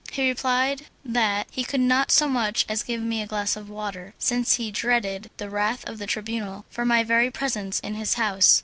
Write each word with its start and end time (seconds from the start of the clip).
He 0.11 0.29
replied 0.29 0.87
that 1.05 1.45
he 1.51 1.63
could 1.63 1.79
not 1.79 2.09
so 2.09 2.27
much 2.27 2.65
as 2.67 2.81
give 2.81 3.03
me 3.03 3.21
a 3.21 3.27
glass 3.27 3.55
of 3.55 3.69
water, 3.69 4.15
since 4.17 4.55
he 4.55 4.71
dreaded 4.71 5.29
the 5.37 5.47
wrath 5.47 5.85
of 5.87 5.99
the 5.99 6.07
Tribunal 6.07 6.65
for 6.71 6.85
my 6.85 7.03
very 7.03 7.29
presence 7.29 7.79
in 7.81 7.93
his 7.93 8.15
house. 8.15 8.59